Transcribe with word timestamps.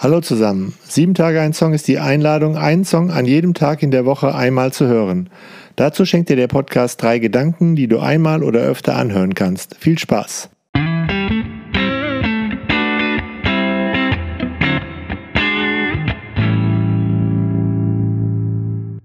Hallo 0.00 0.20
zusammen. 0.20 0.74
Sieben 0.84 1.14
Tage 1.14 1.40
ein 1.40 1.52
Song 1.52 1.74
ist 1.74 1.88
die 1.88 1.98
Einladung, 1.98 2.56
einen 2.56 2.84
Song 2.84 3.10
an 3.10 3.24
jedem 3.24 3.52
Tag 3.52 3.82
in 3.82 3.90
der 3.90 4.04
Woche 4.04 4.32
einmal 4.32 4.72
zu 4.72 4.86
hören. 4.86 5.28
Dazu 5.74 6.04
schenkt 6.04 6.28
dir 6.28 6.36
der 6.36 6.46
Podcast 6.46 7.02
drei 7.02 7.18
Gedanken, 7.18 7.74
die 7.74 7.88
du 7.88 7.98
einmal 7.98 8.44
oder 8.44 8.60
öfter 8.60 8.94
anhören 8.94 9.34
kannst. 9.34 9.74
Viel 9.80 9.98
Spaß! 9.98 10.50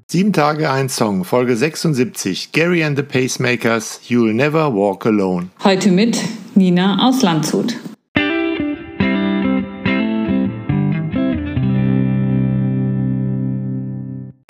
Sieben 0.06 0.32
Tage 0.32 0.70
ein 0.70 0.90
Song, 0.90 1.24
Folge 1.24 1.58
76, 1.58 2.52
Gary 2.52 2.84
and 2.84 2.96
the 2.96 3.02
Pacemakers, 3.02 4.00
You'll 4.08 4.34
Never 4.34 4.76
Walk 4.76 5.08
Alone. 5.08 5.48
Heute 5.64 5.90
mit 5.90 6.22
Nina 6.54 7.08
aus 7.08 7.24
Landshut. 7.24 7.74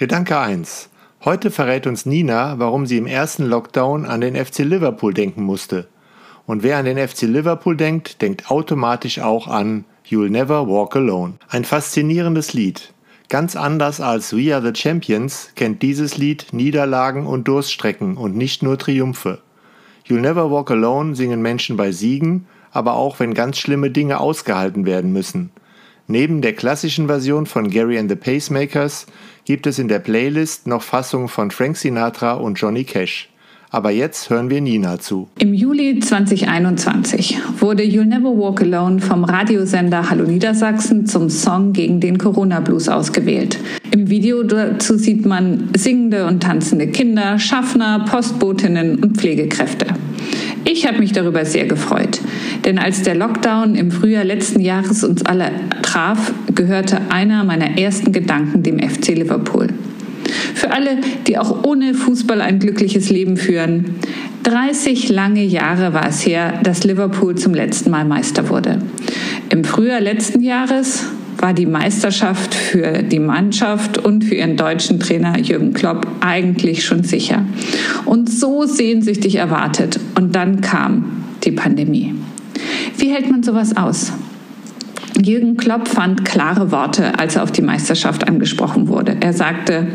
Gedanke 0.03 0.37
1. 0.37 0.89
Heute 1.23 1.49
verrät 1.49 1.87
uns 1.87 2.05
Nina, 2.05 2.59
warum 2.59 2.85
sie 2.85 2.97
im 2.97 3.07
ersten 3.07 3.45
Lockdown 3.45 4.03
an 4.03 4.19
den 4.19 4.35
FC 4.35 4.59
Liverpool 4.65 5.13
denken 5.13 5.43
musste. 5.43 5.87
Und 6.45 6.61
wer 6.61 6.75
an 6.75 6.83
den 6.83 6.97
FC 6.97 7.21
Liverpool 7.21 7.77
denkt, 7.77 8.21
denkt 8.21 8.51
automatisch 8.51 9.19
auch 9.19 9.47
an 9.47 9.85
You'll 10.05 10.29
Never 10.29 10.67
Walk 10.67 10.97
Alone. 10.97 11.35
Ein 11.47 11.63
faszinierendes 11.63 12.51
Lied. 12.51 12.93
Ganz 13.29 13.55
anders 13.55 14.01
als 14.01 14.35
We 14.35 14.53
Are 14.53 14.61
the 14.61 14.77
Champions 14.77 15.51
kennt 15.55 15.81
dieses 15.81 16.17
Lied 16.17 16.47
Niederlagen 16.51 17.25
und 17.25 17.47
Durststrecken 17.47 18.17
und 18.17 18.35
nicht 18.35 18.61
nur 18.61 18.77
Triumphe. 18.77 19.39
You'll 20.05 20.19
Never 20.19 20.51
Walk 20.51 20.69
Alone 20.69 21.15
singen 21.15 21.41
Menschen 21.41 21.77
bei 21.77 21.93
Siegen, 21.93 22.45
aber 22.71 22.95
auch 22.95 23.21
wenn 23.21 23.33
ganz 23.33 23.57
schlimme 23.57 23.89
Dinge 23.89 24.19
ausgehalten 24.19 24.85
werden 24.85 25.13
müssen. 25.13 25.51
Neben 26.07 26.41
der 26.41 26.53
klassischen 26.53 27.07
Version 27.07 27.45
von 27.45 27.69
Gary 27.69 27.97
and 27.97 28.09
the 28.09 28.17
Pacemakers 28.17 29.05
gibt 29.45 29.65
es 29.67 29.79
in 29.79 29.87
der 29.87 29.99
Playlist 29.99 30.67
noch 30.67 30.81
Fassungen 30.81 31.29
von 31.29 31.49
Frank 31.49 31.77
Sinatra 31.77 32.33
und 32.33 32.55
Johnny 32.55 32.83
Cash. 32.83 33.29
Aber 33.69 33.89
jetzt 33.89 34.29
hören 34.29 34.49
wir 34.49 34.61
Nina 34.61 34.99
zu. 34.99 35.29
Im 35.39 35.53
Juli 35.53 35.99
2021 35.99 37.39
wurde 37.59 37.83
You'll 37.83 38.05
Never 38.05 38.37
Walk 38.37 38.61
Alone 38.61 38.99
vom 38.99 39.23
Radiosender 39.23 40.09
Hallo 40.09 40.25
Niedersachsen 40.25 41.07
zum 41.07 41.29
Song 41.29 41.73
gegen 41.73 41.99
den 41.99 42.17
Corona-Blues 42.17 42.89
ausgewählt. 42.89 43.57
Im 43.91 44.09
Video 44.09 44.43
dazu 44.43 44.97
sieht 44.97 45.25
man 45.25 45.69
singende 45.75 46.27
und 46.27 46.43
tanzende 46.43 46.87
Kinder, 46.87 47.39
Schaffner, 47.39 48.05
Postbotinnen 48.05 49.01
und 49.03 49.17
Pflegekräfte. 49.17 49.87
Ich 50.65 50.87
habe 50.87 50.99
mich 50.99 51.11
darüber 51.11 51.43
sehr 51.43 51.65
gefreut, 51.65 52.21
denn 52.65 52.79
als 52.79 53.01
der 53.01 53.15
Lockdown 53.15 53.75
im 53.75 53.91
Frühjahr 53.91 54.23
letzten 54.23 54.59
Jahres 54.59 55.03
uns 55.03 55.25
alle 55.25 55.51
traf, 55.93 56.33
gehörte 56.55 57.11
einer 57.11 57.43
meiner 57.43 57.77
ersten 57.77 58.11
Gedanken 58.11 58.63
dem 58.63 58.79
FC 58.79 59.09
Liverpool. 59.09 59.67
Für 60.55 60.71
alle, 60.71 60.97
die 61.27 61.37
auch 61.37 61.63
ohne 61.63 61.93
Fußball 61.93 62.41
ein 62.41 62.57
glückliches 62.57 63.11
Leben 63.11 63.37
führen. 63.37 63.95
30 64.41 65.09
lange 65.09 65.43
Jahre 65.43 65.93
war 65.93 66.07
es 66.07 66.25
her, 66.25 66.59
dass 66.63 66.83
Liverpool 66.83 67.35
zum 67.35 67.53
letzten 67.53 67.91
Mal 67.91 68.05
Meister 68.05 68.49
wurde. 68.49 68.79
Im 69.49 69.63
Frühjahr 69.63 70.01
letzten 70.01 70.41
Jahres 70.41 71.05
war 71.37 71.53
die 71.53 71.67
Meisterschaft 71.67 72.55
für 72.55 73.03
die 73.03 73.19
Mannschaft 73.19 73.99
und 73.99 74.23
für 74.23 74.35
ihren 74.35 74.57
deutschen 74.57 74.99
Trainer 74.99 75.37
Jürgen 75.37 75.73
Klopp 75.73 76.07
eigentlich 76.21 76.83
schon 76.83 77.03
sicher. 77.03 77.45
Und 78.05 78.31
so 78.31 78.65
sehnsüchtig 78.65 79.35
erwartet. 79.35 79.99
Und 80.15 80.35
dann 80.35 80.61
kam 80.61 81.25
die 81.43 81.51
Pandemie. 81.51 82.15
Wie 82.97 83.09
hält 83.09 83.29
man 83.29 83.43
sowas 83.43 83.77
aus? 83.77 84.11
Jürgen 85.21 85.57
Klopp 85.57 85.87
fand 85.87 86.25
klare 86.25 86.71
Worte, 86.71 87.19
als 87.19 87.35
er 87.35 87.43
auf 87.43 87.51
die 87.51 87.61
Meisterschaft 87.61 88.27
angesprochen 88.27 88.87
wurde. 88.87 89.17
Er 89.19 89.33
sagte, 89.33 89.87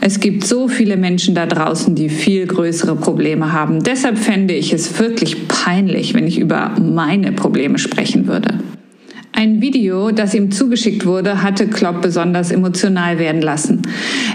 es 0.00 0.20
gibt 0.20 0.44
so 0.44 0.68
viele 0.68 0.96
Menschen 0.96 1.34
da 1.34 1.46
draußen, 1.46 1.94
die 1.94 2.08
viel 2.08 2.46
größere 2.46 2.96
Probleme 2.96 3.52
haben. 3.52 3.82
Deshalb 3.82 4.18
fände 4.18 4.54
ich 4.54 4.72
es 4.72 4.98
wirklich 4.98 5.48
peinlich, 5.48 6.14
wenn 6.14 6.26
ich 6.26 6.38
über 6.38 6.72
meine 6.80 7.32
Probleme 7.32 7.78
sprechen 7.78 8.26
würde. 8.26 8.58
Ein 9.34 9.62
Video, 9.62 10.10
das 10.10 10.34
ihm 10.34 10.50
zugeschickt 10.50 11.06
wurde, 11.06 11.42
hatte 11.42 11.66
Klopp 11.66 12.02
besonders 12.02 12.50
emotional 12.50 13.18
werden 13.18 13.40
lassen. 13.40 13.82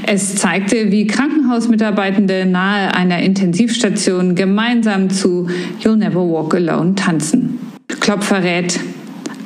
Es 0.05 0.35
zeigte, 0.35 0.91
wie 0.91 1.05
Krankenhausmitarbeitende 1.05 2.45
nahe 2.45 2.93
einer 2.95 3.19
Intensivstation 3.19 4.35
gemeinsam 4.35 5.09
zu 5.09 5.47
You'll 5.81 5.97
Never 5.97 6.21
Walk 6.21 6.55
Alone 6.55 6.95
tanzen. 6.95 7.59
Klopp 7.99 8.23
verrät, 8.23 8.79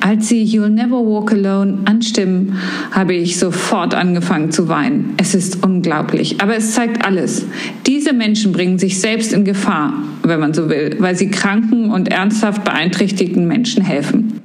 als 0.02 0.28
sie 0.28 0.42
You'll 0.42 0.68
Never 0.68 0.96
Walk 0.96 1.32
Alone 1.32 1.78
anstimmen, 1.84 2.58
habe 2.90 3.14
ich 3.14 3.38
sofort 3.38 3.94
angefangen 3.94 4.50
zu 4.50 4.68
weinen. 4.68 5.14
Es 5.16 5.34
ist 5.34 5.64
unglaublich, 5.64 6.40
aber 6.40 6.56
es 6.56 6.72
zeigt 6.72 7.04
alles. 7.04 7.46
Diese 7.86 8.12
Menschen 8.12 8.52
bringen 8.52 8.78
sich 8.78 9.00
selbst 9.00 9.32
in 9.32 9.44
Gefahr, 9.44 9.94
wenn 10.24 10.40
man 10.40 10.54
so 10.54 10.68
will, 10.68 10.96
weil 10.98 11.14
sie 11.14 11.30
kranken 11.30 11.90
und 11.90 12.08
ernsthaft 12.08 12.64
beeinträchtigten 12.64 13.46
Menschen 13.46 13.84
helfen. 13.84 14.40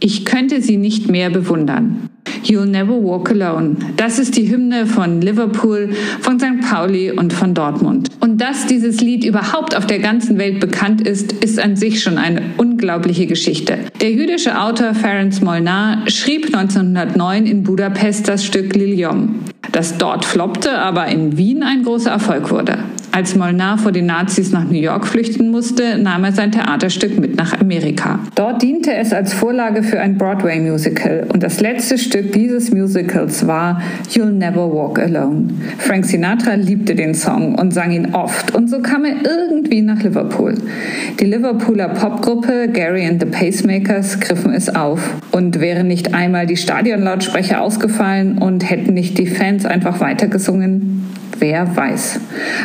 Ich 0.00 0.24
könnte 0.24 0.62
sie 0.62 0.78
nicht 0.78 1.10
mehr 1.10 1.30
bewundern. 1.30 2.08
You'll 2.48 2.66
Never 2.66 2.94
Walk 3.02 3.30
Alone. 3.30 3.76
Das 3.96 4.18
ist 4.18 4.36
die 4.36 4.50
Hymne 4.50 4.86
von 4.86 5.20
Liverpool, 5.20 5.90
von 6.20 6.38
St. 6.38 6.60
Pauli 6.68 7.10
und 7.10 7.32
von 7.32 7.54
Dortmund. 7.54 8.08
Und 8.20 8.40
dass 8.40 8.66
dieses 8.66 9.00
Lied 9.00 9.24
überhaupt 9.24 9.76
auf 9.76 9.86
der 9.86 9.98
ganzen 9.98 10.38
Welt 10.38 10.60
bekannt 10.60 11.00
ist, 11.00 11.32
ist 11.32 11.58
an 11.58 11.76
sich 11.76 12.02
schon 12.02 12.18
eine 12.18 12.42
unglaubliche 12.56 13.26
Geschichte. 13.26 13.78
Der 14.00 14.12
jüdische 14.12 14.60
Autor 14.60 14.94
Ferenc 14.94 15.42
Molnar 15.42 16.08
schrieb 16.08 16.46
1909 16.46 17.46
in 17.46 17.62
Budapest 17.64 18.28
das 18.28 18.44
Stück 18.44 18.74
Lilium, 18.76 19.40
das 19.72 19.98
dort 19.98 20.24
floppte, 20.24 20.78
aber 20.78 21.06
in 21.08 21.36
Wien 21.36 21.62
ein 21.62 21.82
großer 21.82 22.10
Erfolg 22.10 22.50
wurde. 22.50 22.78
Als 23.16 23.34
Molnar 23.34 23.78
vor 23.78 23.92
den 23.92 24.04
Nazis 24.04 24.52
nach 24.52 24.64
New 24.64 24.78
York 24.78 25.06
flüchten 25.06 25.48
musste, 25.50 25.96
nahm 25.96 26.24
er 26.24 26.32
sein 26.32 26.52
Theaterstück 26.52 27.18
mit 27.18 27.34
nach 27.34 27.58
Amerika. 27.58 28.18
Dort 28.34 28.60
diente 28.60 28.92
es 28.92 29.14
als 29.14 29.32
Vorlage 29.32 29.82
für 29.82 29.98
ein 30.00 30.18
Broadway-Musical 30.18 31.26
und 31.32 31.42
das 31.42 31.60
letzte 31.60 31.96
Stück 31.96 32.32
dieses 32.32 32.74
Musicals 32.74 33.46
war 33.46 33.80
You'll 34.10 34.32
Never 34.32 34.70
Walk 34.70 34.98
Alone. 34.98 35.48
Frank 35.78 36.04
Sinatra 36.04 36.56
liebte 36.56 36.94
den 36.94 37.14
Song 37.14 37.54
und 37.54 37.72
sang 37.72 37.90
ihn 37.90 38.14
oft 38.14 38.54
und 38.54 38.68
so 38.68 38.82
kam 38.82 39.06
er 39.06 39.14
irgendwie 39.24 39.80
nach 39.80 40.02
Liverpool. 40.02 40.52
Die 41.18 41.24
Liverpooler 41.24 41.88
Popgruppe 41.88 42.68
Gary 42.68 43.06
and 43.06 43.18
the 43.18 43.26
Pacemakers 43.26 44.20
griffen 44.20 44.52
es 44.52 44.68
auf 44.68 45.00
und 45.32 45.58
wären 45.58 45.88
nicht 45.88 46.12
einmal 46.12 46.44
die 46.44 46.58
Stadionlautsprecher 46.58 47.62
ausgefallen 47.62 48.36
und 48.36 48.68
hätten 48.68 48.92
nicht 48.92 49.16
die 49.16 49.26
Fans 49.26 49.64
einfach 49.64 50.00
weitergesungen, 50.00 51.06
Wer 51.38 51.76
weiß. 51.76 52.20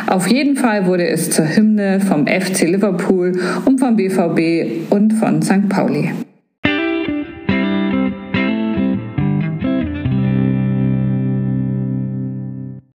Auf 0.06 0.26
jeden 0.28 0.56
Fall 0.56 0.86
wurde 0.86 1.06
es 1.06 1.30
zur 1.30 1.46
Hymne 1.46 2.00
vom 2.00 2.26
FC 2.26 2.62
Liverpool 2.62 3.38
und 3.66 3.78
vom 3.78 3.96
BVB 3.96 4.90
und 4.90 5.12
von 5.12 5.42
St. 5.42 5.68
Pauli. 5.68 6.12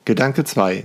Gedanke 0.05 0.45
2. 0.45 0.85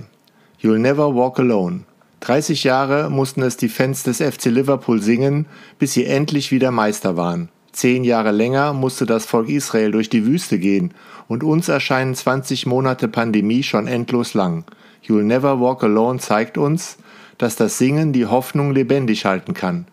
You'll 0.60 0.78
never 0.78 1.14
walk 1.14 1.38
alone. 1.38 1.80
30 2.20 2.64
Jahre 2.64 3.10
mussten 3.10 3.42
es 3.42 3.56
die 3.56 3.68
Fans 3.68 4.02
des 4.02 4.18
FC 4.18 4.46
Liverpool 4.46 5.00
singen, 5.00 5.46
bis 5.78 5.92
sie 5.92 6.04
endlich 6.06 6.50
wieder 6.50 6.70
Meister 6.70 7.16
waren. 7.16 7.48
Zehn 7.72 8.02
Jahre 8.02 8.32
länger 8.32 8.72
musste 8.72 9.06
das 9.06 9.24
Volk 9.24 9.48
Israel 9.48 9.92
durch 9.92 10.10
die 10.10 10.26
Wüste 10.26 10.58
gehen, 10.58 10.92
und 11.28 11.44
uns 11.44 11.68
erscheinen 11.68 12.14
20 12.14 12.66
Monate 12.66 13.06
Pandemie 13.06 13.62
schon 13.62 13.86
endlos 13.86 14.34
lang. 14.34 14.64
You'll 15.06 15.22
Never 15.22 15.60
Walk 15.60 15.82
Alone 15.82 16.18
zeigt 16.18 16.58
uns, 16.58 16.98
dass 17.38 17.56
das 17.56 17.78
Singen 17.78 18.12
die 18.12 18.26
Hoffnung 18.26 18.72
lebendig 18.72 19.24
halten 19.24 19.54
kann. 19.54 19.86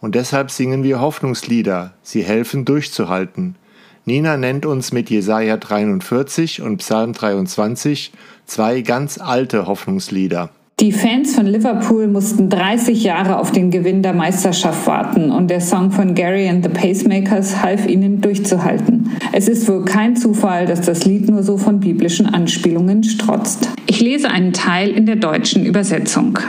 Und 0.00 0.14
deshalb 0.14 0.50
singen 0.50 0.82
wir 0.82 1.00
Hoffnungslieder, 1.00 1.94
sie 2.02 2.22
helfen 2.22 2.64
durchzuhalten. 2.64 3.56
Nina 4.04 4.36
nennt 4.36 4.66
uns 4.66 4.92
mit 4.92 5.10
Jesaja 5.10 5.56
43 5.56 6.60
und 6.62 6.78
Psalm 6.78 7.12
23 7.12 8.12
zwei 8.46 8.80
ganz 8.80 9.18
alte 9.18 9.66
Hoffnungslieder. 9.66 10.50
Die 10.82 10.90
Fans 10.90 11.36
von 11.36 11.46
Liverpool 11.46 12.08
mussten 12.08 12.48
30 12.48 13.04
Jahre 13.04 13.38
auf 13.38 13.52
den 13.52 13.70
Gewinn 13.70 14.02
der 14.02 14.14
Meisterschaft 14.14 14.84
warten 14.88 15.30
und 15.30 15.48
der 15.48 15.60
Song 15.60 15.92
von 15.92 16.16
Gary 16.16 16.48
and 16.48 16.64
the 16.64 16.68
Pacemakers 16.68 17.62
half 17.62 17.86
ihnen 17.86 18.20
durchzuhalten. 18.20 19.08
Es 19.32 19.46
ist 19.46 19.68
wohl 19.68 19.84
kein 19.84 20.16
Zufall, 20.16 20.66
dass 20.66 20.80
das 20.80 21.04
Lied 21.04 21.30
nur 21.30 21.44
so 21.44 21.56
von 21.56 21.78
biblischen 21.78 22.26
Anspielungen 22.26 23.04
strotzt. 23.04 23.68
Ich 23.86 24.00
lese 24.00 24.28
einen 24.28 24.52
Teil 24.52 24.90
in 24.90 25.06
der 25.06 25.14
deutschen 25.14 25.64
Übersetzung. 25.64 26.40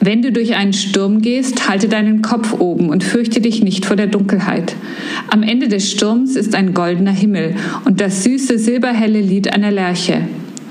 Wenn 0.00 0.20
du 0.20 0.32
durch 0.32 0.56
einen 0.56 0.72
Sturm 0.72 1.22
gehst, 1.22 1.68
halte 1.68 1.86
deinen 1.86 2.22
Kopf 2.22 2.58
oben 2.58 2.88
und 2.88 3.04
fürchte 3.04 3.40
dich 3.40 3.62
nicht 3.62 3.86
vor 3.86 3.94
der 3.94 4.08
Dunkelheit. 4.08 4.74
Am 5.30 5.44
Ende 5.44 5.68
des 5.68 5.88
Sturms 5.88 6.34
ist 6.34 6.56
ein 6.56 6.74
goldener 6.74 7.12
Himmel 7.12 7.54
und 7.84 8.00
das 8.00 8.24
süße 8.24 8.58
silberhelle 8.58 9.20
Lied 9.20 9.54
einer 9.54 9.70
Lerche. 9.70 10.22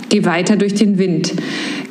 Geh 0.09 0.25
weiter 0.25 0.55
durch 0.55 0.73
den 0.73 0.97
Wind. 0.97 1.33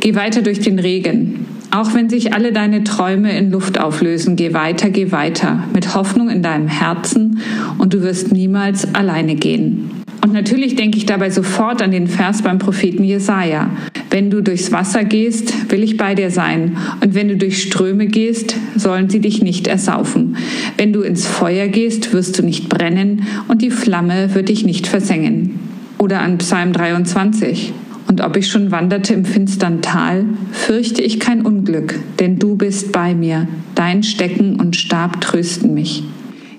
Geh 0.01 0.15
weiter 0.15 0.43
durch 0.43 0.61
den 0.61 0.79
Regen. 0.79 1.47
Auch 1.71 1.93
wenn 1.93 2.09
sich 2.09 2.33
alle 2.33 2.53
deine 2.53 2.83
Träume 2.85 3.37
in 3.37 3.51
Luft 3.51 3.79
auflösen, 3.79 4.37
geh 4.37 4.55
weiter, 4.55 4.89
geh 4.89 5.13
weiter, 5.13 5.65
mit 5.75 5.95
Hoffnung 5.95 6.31
in 6.31 6.43
deinem 6.43 6.69
Herzen 6.69 7.41
und 7.77 7.93
du 7.93 8.03
wirst 8.03 8.33
niemals 8.33 8.95
alleine 8.95 9.35
gehen. 9.35 9.91
Und 10.23 10.33
natürlich 10.33 10.77
denke 10.77 10.99
ich 10.99 11.07
dabei 11.07 11.31
sofort 11.31 11.83
an 11.83 11.91
den 11.91 12.07
Vers 12.07 12.43
beim 12.43 12.59
Propheten 12.59 13.05
Jesaja. 13.05 13.71
Wenn 14.11 14.31
du 14.31 14.43
durchs 14.43 14.73
Wasser 14.73 15.05
gehst, 15.05 15.71
will 15.71 15.83
ich 15.83 15.97
bei 15.97 16.15
dir 16.15 16.31
sein. 16.31 16.77
Und 17.03 17.15
wenn 17.15 17.29
du 17.29 17.37
durch 17.37 17.63
Ströme 17.63 18.07
gehst, 18.07 18.57
sollen 18.75 19.11
sie 19.11 19.21
dich 19.21 19.43
nicht 19.43 19.67
ersaufen. 19.67 20.37
Wenn 20.77 20.93
du 20.93 21.03
ins 21.03 21.27
Feuer 21.27 21.69
gehst, 21.69 22.13
wirst 22.13 22.39
du 22.39 22.43
nicht 22.43 22.69
brennen 22.69 23.23
und 23.49 23.63
die 23.63 23.71
Flamme 23.71 24.35
wird 24.35 24.49
dich 24.49 24.65
nicht 24.65 24.87
versengen. 24.87 25.61
Oder 25.99 26.21
an 26.21 26.39
Psalm 26.39 26.73
23. 26.73 27.73
Und 28.09 28.23
ob 28.23 28.37
ich 28.37 28.49
schon 28.49 28.71
wanderte 28.71 29.13
im 29.13 29.25
finstern 29.25 29.83
Tal, 29.83 30.25
fürchte 30.51 31.03
ich 31.03 31.21
kein 31.21 31.45
Unglück, 31.45 32.01
denn 32.19 32.39
du 32.39 32.57
bist 32.57 32.91
bei 32.91 33.15
mir. 33.15 33.47
Dein 33.75 34.03
Stecken 34.03 34.59
und 34.59 34.77
Stab 34.77 35.21
trösten 35.21 35.75
mich. 35.75 36.03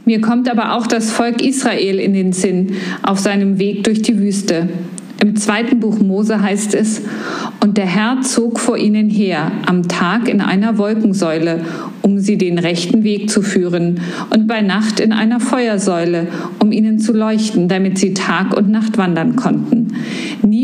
Mir 0.06 0.22
kommt 0.22 0.50
aber 0.50 0.75
auch 0.75 0.88
das 0.88 1.12
Volk 1.12 1.44
Israel 1.44 2.00
in 2.00 2.13
den 2.13 2.34
Sinn 2.34 2.74
auf 3.04 3.19
seinem 3.19 3.60
Weg 3.60 3.84
durch 3.84 4.01
die 4.01 4.19
Wüste. 4.19 4.69
Im 5.22 5.36
zweiten 5.36 5.81
Buch 5.81 6.00
Mose 6.00 6.42
heißt 6.42 6.74
es, 6.75 7.01
und 7.60 7.78
der 7.78 7.86
Herr 7.86 8.22
zog 8.22 8.57
vor 8.57 8.78
ihnen 8.78 9.10
her 9.10 9.51
am 9.66 9.88
Tag 9.90 10.30
in 10.30 10.40
einer 10.40 10.78
Wolkensäule, 10.78 11.66
um 12.01 12.19
sie 12.19 12.38
den 12.38 12.57
rechten 12.57 13.04
Weg 13.04 13.30
zu 13.30 13.42
führen, 13.42 14.00
und 14.30 14.48
bei 14.48 14.62
Nacht 14.62 15.01
in 15.01 15.12
einer 15.12 15.42
Feuersäule, 15.42 16.28
um 16.60 16.72
ihnen 16.72 17.00
zu 17.00 17.12
leuchten, 17.12 17.68
damit 17.68 17.98
sie 17.98 18.13
Tag 18.13 18.56
und 18.56 18.69
Nacht 18.69 18.98
wandern 18.98 19.36
konnten. 19.36 19.94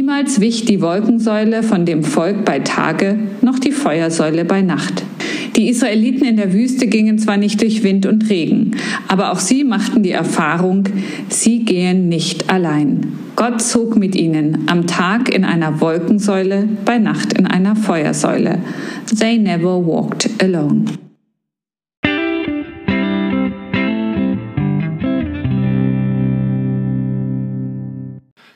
Niemals 0.06 0.40
wich 0.40 0.66
die 0.66 0.82
Wolkensäule 0.82 1.64
von 1.64 1.88
dem 1.88 2.04
Volk 2.04 2.46
bei 2.46 2.60
Tage, 2.60 3.18
noch 3.42 3.58
die 3.58 3.72
Feuersäule 3.72 4.46
bei 4.46 4.62
Nacht. 4.62 5.04
Die 5.56 5.68
Israeliten 5.68 6.28
in 6.28 6.38
der 6.38 6.54
Wüste 6.54 6.86
gingen 6.86 7.18
zwar 7.18 7.38
nicht 7.38 7.60
durch 7.60 7.82
Wind 7.82 8.06
und 8.06 8.30
Regen, 8.30 8.76
aber 9.08 9.32
auch 9.32 9.40
sie 9.40 9.64
machten 9.64 10.04
die 10.04 10.12
Erfahrung, 10.12 10.84
sie 11.30 11.66
gehen 11.66 12.08
nicht 12.08 12.52
allein. 12.52 13.14
Gott 13.36 13.64
zog 13.64 13.98
mit 13.98 14.16
ihnen 14.16 14.68
am 14.68 14.86
Tag 14.86 15.34
in 15.34 15.44
einer 15.44 15.82
Wolkensäule, 15.82 16.70
bei 16.86 17.00
Nacht 17.00 17.34
in 17.34 17.48
einer 17.48 17.76
Feuersäule. 17.76 18.60
They 19.20 19.40
never 19.40 19.84
walked 19.84 20.30
alone. 20.40 20.86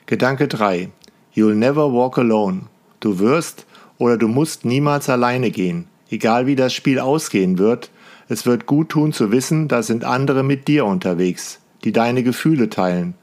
Gedanke 0.06 0.46
3. 0.46 0.90
You'll 1.40 1.54
never 1.54 1.90
walk 1.90 2.18
alone. 2.18 2.64
Du 3.00 3.18
wirst 3.18 3.64
oder 3.96 4.18
du 4.18 4.28
musst 4.28 4.66
niemals 4.66 5.08
alleine 5.08 5.50
gehen. 5.50 5.86
Egal 6.10 6.46
wie 6.46 6.54
das 6.54 6.74
Spiel 6.74 6.98
ausgehen 6.98 7.56
wird, 7.56 7.90
es 8.28 8.44
wird 8.44 8.66
gut 8.66 8.90
tun 8.90 9.14
zu 9.14 9.32
wissen, 9.32 9.66
da 9.66 9.82
sind 9.82 10.04
andere 10.04 10.42
mit 10.42 10.68
dir 10.68 10.84
unterwegs, 10.84 11.58
die 11.82 11.92
deine 11.92 12.22
Gefühle 12.22 12.68
teilen. 12.68 13.14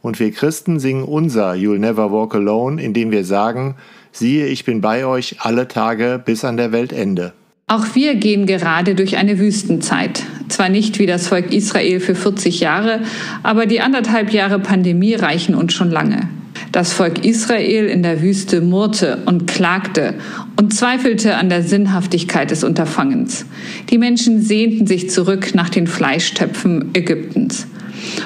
Und 0.00 0.18
wir 0.20 0.32
Christen 0.32 0.80
singen 0.80 1.04
unser 1.04 1.52
You'll 1.52 1.76
Never 1.78 2.10
Walk 2.10 2.34
Alone, 2.34 2.82
indem 2.82 3.10
wir 3.10 3.26
sagen, 3.26 3.74
siehe, 4.10 4.46
ich 4.46 4.64
bin 4.64 4.80
bei 4.80 5.04
euch 5.04 5.36
alle 5.40 5.68
Tage 5.68 6.18
bis 6.24 6.46
an 6.46 6.56
der 6.56 6.72
Weltende. 6.72 7.34
Auch 7.66 7.94
wir 7.94 8.14
gehen 8.14 8.46
gerade 8.46 8.94
durch 8.94 9.18
eine 9.18 9.38
Wüstenzeit. 9.38 10.22
Zwar 10.48 10.70
nicht 10.70 10.98
wie 10.98 11.06
das 11.06 11.28
Volk 11.28 11.52
Israel 11.52 12.00
für 12.00 12.14
40 12.14 12.58
Jahre, 12.60 13.02
aber 13.42 13.66
die 13.66 13.82
anderthalb 13.82 14.32
Jahre 14.32 14.60
Pandemie 14.60 15.14
reichen 15.14 15.54
uns 15.54 15.74
schon 15.74 15.90
lange. 15.90 16.30
Das 16.72 16.92
Volk 16.92 17.24
Israel 17.24 17.86
in 17.86 18.02
der 18.02 18.22
Wüste 18.22 18.60
murrte 18.60 19.18
und 19.26 19.46
klagte 19.46 20.14
und 20.56 20.74
zweifelte 20.74 21.36
an 21.36 21.48
der 21.48 21.62
Sinnhaftigkeit 21.62 22.50
des 22.50 22.64
Unterfangens. 22.64 23.46
Die 23.90 23.98
Menschen 23.98 24.42
sehnten 24.42 24.86
sich 24.86 25.10
zurück 25.10 25.54
nach 25.54 25.68
den 25.68 25.86
Fleischtöpfen 25.86 26.90
Ägyptens. 26.94 27.66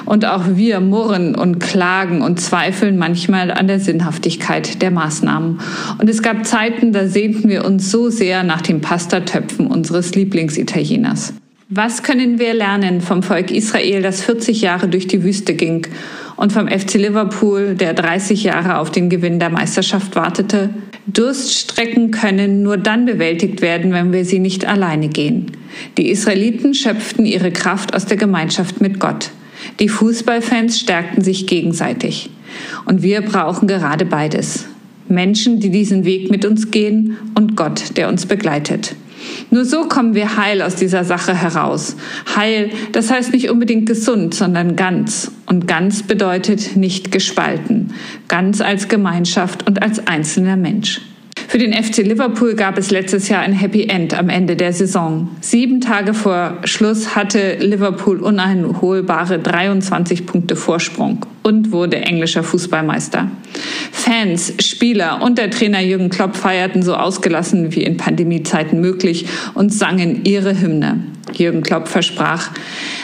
Und 0.05 0.25
auch 0.25 0.43
wir 0.55 0.79
murren 0.79 1.35
und 1.35 1.59
klagen 1.59 2.21
und 2.21 2.39
zweifeln 2.39 2.97
manchmal 2.97 3.51
an 3.51 3.67
der 3.67 3.79
Sinnhaftigkeit 3.79 4.81
der 4.81 4.91
Maßnahmen. 4.91 5.59
Und 5.97 6.09
es 6.09 6.21
gab 6.21 6.45
Zeiten, 6.45 6.91
da 6.91 7.07
sehnten 7.07 7.49
wir 7.49 7.65
uns 7.65 7.89
so 7.89 8.09
sehr 8.09 8.43
nach 8.43 8.61
den 8.61 8.81
Pastatöpfen 8.81 9.67
unseres 9.67 10.13
Lieblingsitalieners. 10.13 11.33
Was 11.69 12.03
können 12.03 12.37
wir 12.37 12.53
lernen 12.53 12.99
vom 12.99 13.23
Volk 13.23 13.49
Israel, 13.49 14.01
das 14.01 14.21
40 14.21 14.61
Jahre 14.61 14.89
durch 14.89 15.07
die 15.07 15.23
Wüste 15.23 15.53
ging 15.53 15.87
und 16.41 16.51
vom 16.51 16.67
FC 16.67 16.95
Liverpool, 16.95 17.75
der 17.75 17.93
30 17.93 18.43
Jahre 18.43 18.79
auf 18.79 18.89
den 18.89 19.11
Gewinn 19.11 19.37
der 19.37 19.51
Meisterschaft 19.51 20.15
wartete? 20.15 20.71
Durststrecken 21.05 22.09
können 22.09 22.63
nur 22.63 22.77
dann 22.77 23.05
bewältigt 23.05 23.61
werden, 23.61 23.93
wenn 23.93 24.11
wir 24.11 24.25
sie 24.25 24.39
nicht 24.39 24.65
alleine 24.65 25.07
gehen. 25.07 25.51
Die 25.99 26.09
Israeliten 26.09 26.73
schöpften 26.73 27.27
ihre 27.27 27.51
Kraft 27.51 27.93
aus 27.93 28.07
der 28.07 28.17
Gemeinschaft 28.17 28.81
mit 28.81 28.99
Gott. 28.99 29.29
Die 29.79 29.87
Fußballfans 29.87 30.79
stärkten 30.79 31.23
sich 31.23 31.45
gegenseitig. 31.45 32.31
Und 32.85 33.03
wir 33.03 33.21
brauchen 33.21 33.67
gerade 33.67 34.05
beides. 34.05 34.65
Menschen, 35.07 35.59
die 35.59 35.69
diesen 35.69 36.05
Weg 36.05 36.31
mit 36.31 36.43
uns 36.43 36.71
gehen 36.71 37.17
und 37.35 37.55
Gott, 37.55 37.97
der 37.97 38.09
uns 38.09 38.25
begleitet. 38.25 38.95
Nur 39.49 39.65
so 39.65 39.83
kommen 39.87 40.15
wir 40.15 40.37
heil 40.37 40.61
aus 40.61 40.75
dieser 40.75 41.03
Sache 41.03 41.35
heraus. 41.35 41.95
Heil, 42.35 42.71
das 42.91 43.11
heißt 43.11 43.33
nicht 43.33 43.49
unbedingt 43.49 43.85
gesund, 43.85 44.33
sondern 44.33 44.75
ganz. 44.75 45.31
Und 45.45 45.67
ganz 45.67 46.03
bedeutet 46.03 46.75
nicht 46.75 47.11
gespalten. 47.11 47.93
Ganz 48.27 48.61
als 48.61 48.87
Gemeinschaft 48.87 49.67
und 49.67 49.81
als 49.81 50.07
einzelner 50.07 50.57
Mensch. 50.57 51.01
Für 51.51 51.57
den 51.57 51.73
FC 51.73 51.97
Liverpool 51.97 52.55
gab 52.55 52.77
es 52.77 52.91
letztes 52.91 53.27
Jahr 53.27 53.41
ein 53.41 53.51
Happy 53.51 53.83
End 53.83 54.17
am 54.17 54.29
Ende 54.29 54.55
der 54.55 54.71
Saison. 54.71 55.27
Sieben 55.41 55.81
Tage 55.81 56.13
vor 56.13 56.59
Schluss 56.63 57.13
hatte 57.13 57.57
Liverpool 57.59 58.21
uneinholbare 58.21 59.37
23 59.37 60.25
Punkte 60.25 60.55
Vorsprung 60.55 61.25
und 61.43 61.71
wurde 61.71 61.97
englischer 61.97 62.43
Fußballmeister. 62.43 63.29
Fans, 63.91 64.53
Spieler 64.59 65.21
und 65.21 65.37
der 65.37 65.51
Trainer 65.51 65.81
Jürgen 65.81 66.09
Klopp 66.09 66.35
feierten 66.35 66.83
so 66.83 66.95
ausgelassen 66.95 67.75
wie 67.75 67.83
in 67.83 67.97
Pandemiezeiten 67.97 68.79
möglich 68.79 69.25
und 69.53 69.73
sangen 69.73 70.23
ihre 70.25 70.59
Hymne. 70.59 71.03
Jürgen 71.33 71.61
Klopp 71.61 71.87
versprach, 71.87 72.49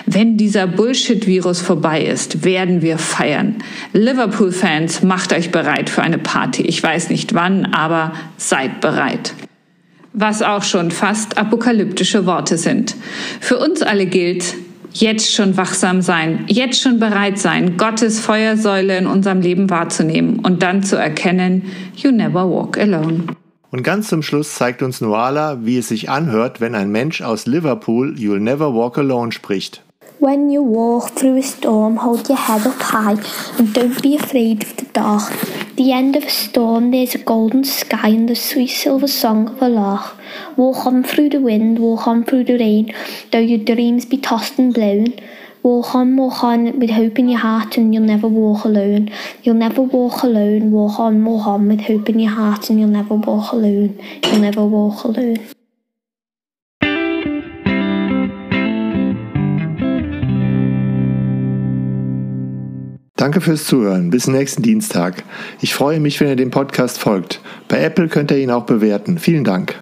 wenn 0.05 0.37
dieser 0.37 0.67
Bullshit-Virus 0.67 1.61
vorbei 1.61 2.01
ist, 2.03 2.43
werden 2.43 2.81
wir 2.81 2.97
feiern. 2.97 3.55
Liverpool-Fans, 3.93 5.03
macht 5.03 5.33
euch 5.33 5.51
bereit 5.51 5.89
für 5.89 6.01
eine 6.01 6.17
Party. 6.17 6.63
Ich 6.63 6.81
weiß 6.81 7.09
nicht 7.09 7.33
wann, 7.33 7.65
aber 7.65 8.13
seid 8.37 8.81
bereit. 8.81 9.33
Was 10.13 10.41
auch 10.41 10.63
schon 10.63 10.91
fast 10.91 11.37
apokalyptische 11.37 12.25
Worte 12.25 12.57
sind. 12.57 12.95
Für 13.39 13.57
uns 13.57 13.81
alle 13.81 14.07
gilt, 14.07 14.55
jetzt 14.99 15.33
schon 15.33 15.57
wachsam 15.57 16.01
sein, 16.01 16.45
jetzt 16.47 16.81
schon 16.81 16.99
bereit 16.99 17.39
sein, 17.39 17.77
Gottes 17.77 18.19
Feuersäule 18.19 18.97
in 18.97 19.07
unserem 19.07 19.41
Leben 19.41 19.69
wahrzunehmen 19.69 20.39
und 20.39 20.63
dann 20.63 20.83
zu 20.83 20.95
erkennen, 20.95 21.63
you 21.95 22.11
never 22.11 22.49
walk 22.49 22.77
alone. 22.77 23.23
Und 23.69 23.83
ganz 23.83 24.07
zum 24.07 24.21
Schluss 24.23 24.55
zeigt 24.55 24.81
uns 24.81 25.01
Noala, 25.01 25.65
wie 25.65 25.77
es 25.77 25.89
sich 25.89 26.09
anhört, 26.09 26.61
wenn 26.61 26.73
ein 26.73 26.89
Mensch 26.89 27.21
aus 27.21 27.45
Liverpool 27.45 28.15
You'll 28.17 28.39
Never 28.39 28.73
Walk 28.73 28.97
Alone 28.97 29.31
spricht. 29.33 29.83
When 30.19 30.49
you 30.49 30.63
walk 30.63 31.15
through 31.15 31.37
a 31.37 31.43
storm, 31.43 32.03
hold 32.03 32.27
your 32.29 32.37
head 32.37 32.65
up 32.65 32.81
high 32.91 33.19
and 33.59 33.77
don't 33.77 34.01
be 34.01 34.17
afraid 34.17 34.63
of 34.63 34.73
the 34.79 34.87
dark. 34.93 35.31
The 35.77 35.91
end 35.91 36.15
of 36.15 36.23
a 36.23 36.29
storm, 36.29 36.89
there's 36.89 37.13
a 37.13 37.19
golden 37.19 37.63
sky 37.63 38.09
and 38.09 38.27
the 38.27 38.35
sweet 38.35 38.67
silver 38.67 39.07
song 39.07 39.47
of 39.47 39.61
a 39.61 39.69
lark. 39.69 40.17
Walk 40.57 40.87
on 40.87 41.03
through 41.03 41.29
the 41.29 41.39
wind, 41.39 41.77
walk 41.77 42.07
on 42.07 42.23
through 42.23 42.45
the 42.45 42.57
rain, 42.57 42.91
though 43.31 43.37
your 43.37 43.63
dreams 43.63 44.03
be 44.03 44.17
tossed 44.17 44.57
and 44.57 44.73
blown. 44.73 45.13
Walk 45.61 45.93
on, 45.93 46.17
walk 46.17 46.43
on 46.43 46.79
with 46.79 46.89
hope 46.89 47.19
in 47.19 47.29
your 47.29 47.41
heart, 47.41 47.77
and 47.77 47.93
you'll 47.93 48.03
never 48.03 48.27
walk 48.27 48.65
alone. 48.65 49.11
You'll 49.43 49.55
never 49.55 49.83
walk 49.83 50.23
alone. 50.23 50.71
Walk 50.71 50.99
on, 50.99 51.23
walk 51.23 51.45
on 51.45 51.67
with 51.67 51.81
hope 51.81 52.09
in 52.09 52.17
your 52.17 52.31
heart, 52.31 52.71
and 52.71 52.79
you'll 52.79 52.89
never 52.89 53.13
walk 53.13 53.51
alone. 53.51 54.01
You'll 54.23 54.39
never 54.39 54.65
walk 54.65 55.03
alone. 55.03 55.56
Danke 63.17 63.41
fürs 63.41 63.65
Zuhören. 63.65 64.11
Bis 64.11 64.27
nächsten 64.27 64.61
Dienstag. 64.61 65.23
Ich 65.59 65.73
freue 65.73 65.99
mich, 65.99 66.21
wenn 66.21 66.29
ihr 66.29 66.35
dem 66.35 66.51
Podcast 66.51 66.99
folgt. 66.99 67.41
Bei 67.67 67.81
Apple 67.83 68.07
könnt 68.07 68.31
ihr 68.31 68.37
ihn 68.37 68.51
auch 68.51 68.65
bewerten. 68.65 69.17
Vielen 69.17 69.43
Dank. 69.43 69.81